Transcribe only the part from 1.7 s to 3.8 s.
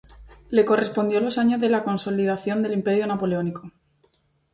consolidación del Imperio napoleónico.